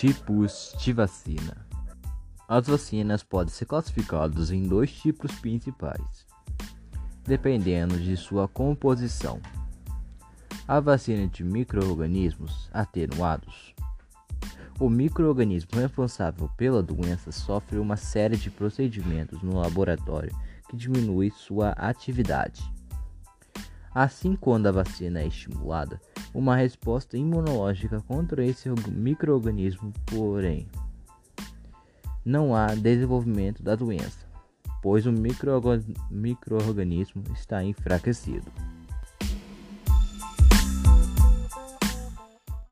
[0.00, 1.54] Tipos de vacina.
[2.48, 6.26] As vacinas podem ser classificadas em dois tipos principais,
[7.22, 9.38] dependendo de sua composição.
[10.66, 13.74] A vacina de microorganismos atenuados.
[14.78, 20.34] O microorganismo responsável pela doença sofre uma série de procedimentos no laboratório
[20.70, 22.62] que diminui sua atividade.
[23.94, 26.00] Assim, quando a vacina é estimulada,
[26.32, 30.66] uma resposta imunológica contra esse microorganismo, porém,
[32.24, 34.26] não há desenvolvimento da doença,
[34.82, 35.12] pois o
[36.10, 38.50] microorganismo está enfraquecido.